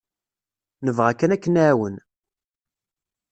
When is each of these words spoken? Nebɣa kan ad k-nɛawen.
Nebɣa 0.85 1.13
kan 1.19 1.33
ad 1.35 1.39
k-nɛawen. 1.43 1.95